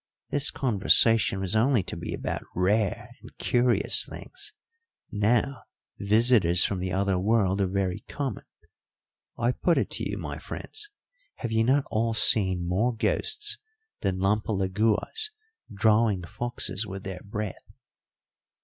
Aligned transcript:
"This 0.31 0.49
conversation 0.49 1.39
was 1.39 1.55
only 1.55 1.83
to 1.83 1.95
be 1.95 2.11
about 2.11 2.41
rare 2.55 3.09
and 3.21 3.37
curious 3.37 4.03
things. 4.09 4.51
Now, 5.11 5.65
visitors 5.99 6.65
from 6.65 6.79
the 6.79 6.91
other 6.91 7.19
world 7.19 7.61
are 7.61 7.67
very 7.67 7.99
common. 8.07 8.45
I 9.37 9.51
put 9.51 9.77
it 9.77 9.91
to 9.91 10.09
you, 10.09 10.17
my 10.17 10.39
friends 10.39 10.89
have 11.35 11.51
you 11.51 11.63
not 11.63 11.85
all 11.91 12.15
seen 12.15 12.67
more 12.67 12.95
ghosts 12.95 13.59
than 13.99 14.17
lampalaguas 14.17 15.29
drawing 15.71 16.23
foxes 16.23 16.87
with 16.87 17.03
their 17.03 17.21
breath?" 17.23 17.71